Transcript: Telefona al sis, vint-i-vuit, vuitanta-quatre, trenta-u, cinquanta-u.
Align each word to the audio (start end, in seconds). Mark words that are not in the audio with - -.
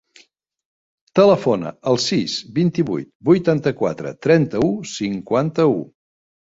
Telefona 1.19 1.73
al 1.93 2.01
sis, 2.07 2.39
vint-i-vuit, 2.57 3.13
vuitanta-quatre, 3.31 4.19
trenta-u, 4.29 4.77
cinquanta-u. 4.99 5.81